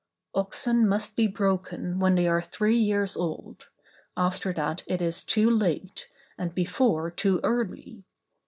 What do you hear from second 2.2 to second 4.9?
are three years old; after that